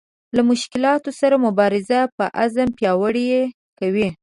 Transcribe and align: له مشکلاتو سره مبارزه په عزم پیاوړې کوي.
له 0.35 0.41
مشکلاتو 0.51 1.09
سره 1.19 1.35
مبارزه 1.45 1.99
په 2.15 2.23
عزم 2.41 2.67
پیاوړې 2.77 3.23
کوي. 3.79 4.07